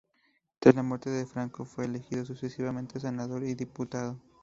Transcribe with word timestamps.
Tras 0.57 0.73
la 0.73 0.81
muerte 0.81 1.11
de 1.11 1.27
Franco 1.27 1.63
fue 1.63 1.85
elegido 1.85 2.25
sucesivamente 2.25 2.99
senador 2.99 3.43
y 3.43 3.53
diputado. 3.53 4.17